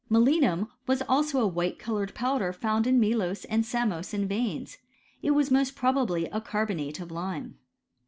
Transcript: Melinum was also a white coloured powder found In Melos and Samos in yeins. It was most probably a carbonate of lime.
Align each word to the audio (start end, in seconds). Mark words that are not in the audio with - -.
Melinum 0.09 0.67
was 0.87 1.03
also 1.07 1.39
a 1.39 1.47
white 1.47 1.77
coloured 1.77 2.15
powder 2.15 2.51
found 2.53 2.87
In 2.87 2.99
Melos 2.99 3.45
and 3.45 3.63
Samos 3.63 4.15
in 4.15 4.27
yeins. 4.27 4.77
It 5.21 5.29
was 5.29 5.51
most 5.51 5.75
probably 5.75 6.25
a 6.25 6.41
carbonate 6.41 6.99
of 6.99 7.11
lime. 7.11 7.59